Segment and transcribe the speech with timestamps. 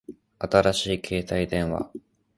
[0.39, 1.91] 新しい携帯電話